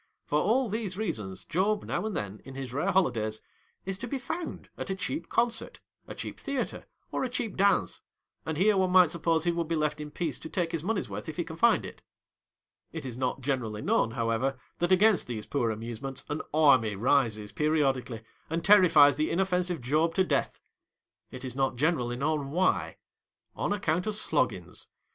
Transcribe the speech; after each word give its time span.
For 0.25 0.39
all 0.39 0.67
these 0.67 0.97
rea 0.97 1.11
sons, 1.11 1.45
Job 1.45 1.83
now 1.83 2.07
and 2.07 2.17
then, 2.17 2.41
in 2.43 2.55
his 2.55 2.73
rare 2.73 2.91
holidays, 2.91 3.39
is 3.85 3.99
to 3.99 4.07
be 4.07 4.17
found 4.17 4.67
at 4.75 4.89
a 4.89 4.95
cheap 4.95 5.29
concert, 5.29 5.79
a 6.07 6.15
cheap 6.15 6.39
theatre, 6.39 6.87
or 7.11 7.23
a 7.23 7.29
cheap 7.29 7.55
dance. 7.55 8.01
And 8.43 8.57
here 8.57 8.75
one 8.77 8.89
might 8.89 9.11
suppose 9.11 9.43
he 9.43 9.51
would 9.51 9.67
be 9.67 9.75
left 9.75 10.01
in 10.01 10.09
peace 10.09 10.39
to 10.39 10.49
take 10.49 10.71
his 10.71 10.83
money's 10.83 11.07
worth 11.07 11.29
if 11.29 11.37
he 11.37 11.43
can 11.43 11.55
find 11.55 11.85
it. 11.85 12.01
It 12.91 13.05
is 13.05 13.15
not 13.15 13.41
generally 13.41 13.83
known, 13.83 14.09
however, 14.09 14.57
that 14.79 14.91
against 14.91 15.27
these 15.27 15.45
poor 15.45 15.69
amusements, 15.69 16.23
an 16.29 16.41
army 16.51 16.95
rises 16.95 17.51
periodically 17.51 18.23
and 18.49 18.65
terrifies 18.65 19.17
the 19.17 19.29
inoifensive 19.29 19.81
Job 19.81 20.15
to 20.15 20.23
death. 20.23 20.59
It 21.29 21.45
is 21.45 21.55
not 21.55 21.75
generally 21.75 22.15
known 22.15 22.49
why. 22.49 22.97
On 23.55 23.71
account 23.71 24.07
of 24.07 24.15
Sloggins. 24.15 24.87